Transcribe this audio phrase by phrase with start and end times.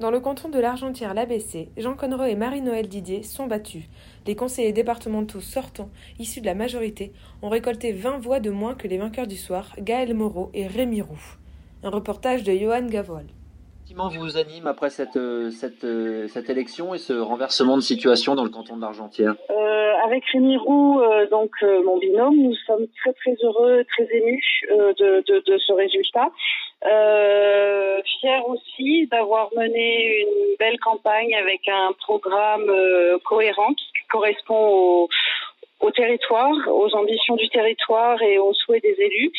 [0.00, 3.82] Dans le canton de l'Argentière l'ABC, Jean Connereau et Marie-Noël Didier sont battus.
[4.28, 5.88] Les conseillers départementaux sortants,
[6.20, 7.10] issus de la majorité,
[7.42, 11.02] ont récolté 20 voix de moins que les vainqueurs du soir, Gaël Moreau et Rémi
[11.02, 11.18] Roux.
[11.82, 13.26] Un reportage de Johan Gavoil.
[13.80, 18.36] sentiment vous anime après cette, euh, cette, euh, cette élection et ce renversement de situation
[18.36, 19.34] dans le canton de l'Argentière?
[19.50, 24.06] Euh, avec Rémi Roux, euh, donc euh, mon binôme, nous sommes très très heureux, très
[24.16, 26.30] émus euh, de, de, de ce résultat.
[26.86, 27.87] Euh,
[28.46, 35.08] aussi d'avoir mené une belle campagne avec un programme euh, cohérent qui correspond
[35.80, 39.32] au, territoire, aux ambitions du territoire et aux souhaits des élus.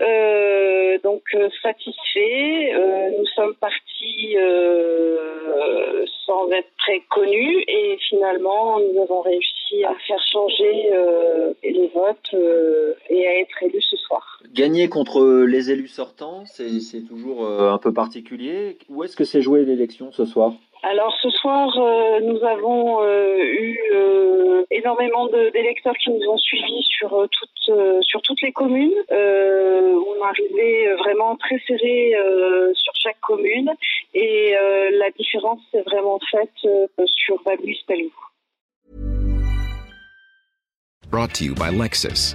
[0.00, 2.72] Euh, donc euh, satisfait,
[3.18, 4.36] nous sommes partis
[6.26, 10.90] sans être très connus et finalement nous avons réussi à faire changer
[11.62, 12.34] les votes
[13.10, 14.27] et à être élus ce soir.
[14.58, 18.76] Gagner contre les élus sortants, c'est toujours euh, un peu particulier.
[18.88, 20.52] Où est-ce que s'est jouée l'élection ce soir?
[20.82, 26.82] Alors ce soir, euh, nous avons euh, eu euh, énormément d'électeurs qui nous ont suivis
[26.82, 28.98] sur euh, toutes euh, sur toutes les communes.
[29.12, 33.70] Euh, on arrivait vraiment très serré euh, sur chaque commune
[34.14, 38.10] et euh, la différence s'est vraiment faite euh, sur Babuis Pelou.
[41.12, 42.34] Brought to you by Lexus.